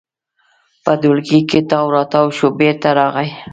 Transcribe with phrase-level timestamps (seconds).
[0.83, 3.29] په ټولګي کې تاو راتاو شو، بېرته راغی.